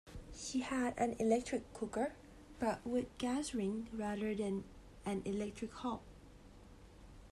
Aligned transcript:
She 0.35 0.61
had 0.61 0.95
an 0.97 1.15
electric 1.19 1.75
cooker, 1.75 2.13
but 2.57 2.83
with 2.87 3.15
gas 3.19 3.53
rings 3.53 3.87
rather 3.93 4.33
than 4.33 4.63
an 5.05 5.21
electric 5.25 5.73
hob 5.73 6.01